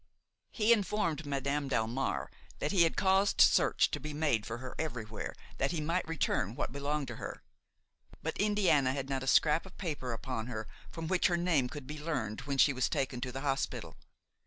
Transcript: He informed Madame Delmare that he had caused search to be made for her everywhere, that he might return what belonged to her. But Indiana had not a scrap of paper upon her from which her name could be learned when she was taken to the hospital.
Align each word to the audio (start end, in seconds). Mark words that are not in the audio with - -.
He 0.49 0.73
informed 0.73 1.27
Madame 1.27 1.69
Delmare 1.69 2.29
that 2.57 2.71
he 2.71 2.81
had 2.85 2.97
caused 2.97 3.39
search 3.39 3.91
to 3.91 3.99
be 3.99 4.13
made 4.15 4.47
for 4.47 4.57
her 4.57 4.73
everywhere, 4.79 5.35
that 5.59 5.69
he 5.69 5.79
might 5.79 6.07
return 6.07 6.55
what 6.55 6.71
belonged 6.71 7.07
to 7.09 7.17
her. 7.17 7.43
But 8.23 8.35
Indiana 8.39 8.93
had 8.93 9.11
not 9.11 9.21
a 9.21 9.27
scrap 9.27 9.63
of 9.63 9.77
paper 9.77 10.11
upon 10.11 10.47
her 10.47 10.67
from 10.89 11.07
which 11.07 11.27
her 11.27 11.37
name 11.37 11.69
could 11.69 11.85
be 11.85 11.99
learned 12.01 12.41
when 12.49 12.57
she 12.57 12.73
was 12.73 12.89
taken 12.89 13.21
to 13.21 13.31
the 13.31 13.41
hospital. 13.41 13.95